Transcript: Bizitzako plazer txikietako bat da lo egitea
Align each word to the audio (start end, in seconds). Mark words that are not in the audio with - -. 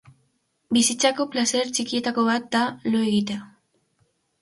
Bizitzako 0.77 1.27
plazer 1.35 1.71
txikietako 1.79 2.27
bat 2.33 2.51
da 2.59 2.65
lo 2.91 3.07
egitea 3.13 3.49